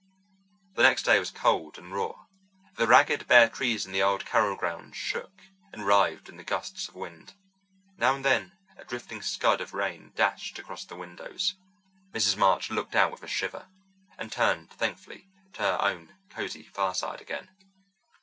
[0.73, 2.25] The next day was cold and raw.
[2.75, 6.87] The ragged, bare trees in the old Carroll grounds shook and writhed in the gusts
[6.89, 7.35] of wind.
[7.99, 11.53] Now and then a drifting scud of rain dashed across the windows.
[12.13, 12.35] Mrs.
[12.35, 13.67] March looked out with a shiver,
[14.17, 17.51] and turned thankfully to her own cosy fireside again.